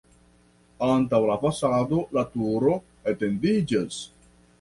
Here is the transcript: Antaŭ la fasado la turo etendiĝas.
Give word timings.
Antaŭ 0.85 1.19
la 1.31 1.35
fasado 1.43 1.99
la 2.19 2.23
turo 2.37 2.73
etendiĝas. 3.13 4.01